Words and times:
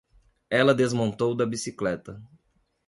Ela 0.49 0.73
desmontou 0.73 1.35
da 1.35 1.45
bicicleta. 1.45 2.19